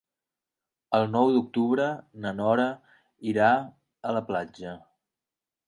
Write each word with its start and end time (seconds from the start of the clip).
El 0.99 1.03
nou 1.15 1.33
d'octubre 1.35 1.85
na 2.25 2.33
Nora 2.39 2.67
irà 3.35 3.53
a 4.11 4.17
la 4.19 4.25
platja. 4.33 4.77